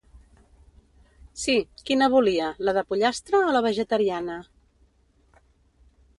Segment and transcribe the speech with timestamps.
[1.41, 1.55] Sí,
[1.89, 4.41] quina volia, la de pollastre o la vegetariana?